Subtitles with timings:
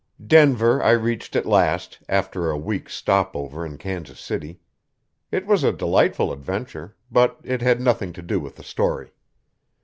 [0.25, 4.59] Denver I reached at last, after a week's stop over in Kansas City.
[5.29, 9.11] It was a delightful adventure but it had nothing to do with the story.